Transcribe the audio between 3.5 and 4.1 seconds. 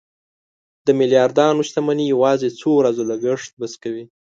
بس کوي.